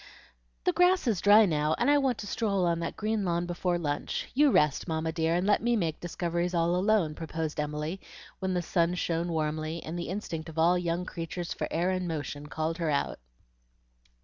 "The 0.63 0.73
grass 0.73 1.05
is 1.05 1.21
dry 1.21 1.45
now, 1.45 1.75
and 1.77 1.87
I 1.87 1.99
want 1.99 2.17
to 2.17 2.25
stroll 2.25 2.65
on 2.65 2.79
that 2.79 2.95
green 2.97 3.23
lawn 3.23 3.45
before 3.45 3.77
lunch. 3.77 4.29
You 4.33 4.49
rest, 4.49 4.87
Mamma 4.87 5.11
dear, 5.11 5.35
and 5.35 5.45
let 5.45 5.61
me 5.61 5.75
make 5.75 5.99
discoveries 5.99 6.55
all 6.55 6.75
alone," 6.75 7.13
proposed 7.13 7.59
Emily, 7.59 8.01
when 8.39 8.55
the 8.55 8.63
sun 8.63 8.95
shone 8.95 9.31
warmly, 9.31 9.83
and 9.83 9.99
the 9.99 10.09
instinct 10.09 10.49
of 10.49 10.57
all 10.57 10.75
young 10.75 11.05
creatures 11.05 11.53
for 11.53 11.67
air 11.69 11.91
and 11.91 12.07
motion 12.07 12.47
called 12.47 12.79
her 12.79 12.89
out. 12.89 13.19